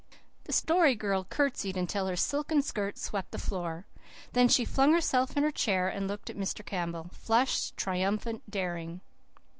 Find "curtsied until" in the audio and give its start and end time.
1.25-2.07